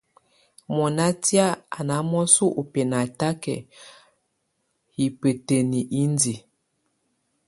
Mɔ́ná 0.75 1.05
tɛ̀á 1.23 1.47
ná 1.87 1.95
mɔsɔ 2.09 2.45
ú 2.59 2.61
bɛ́natakɛ 2.71 3.55
hibǝ́tǝ́ni 4.95 5.79
indiǝ. 6.01 6.35